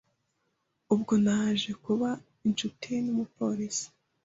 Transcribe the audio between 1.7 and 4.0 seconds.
kuba inshuti n’umupolisi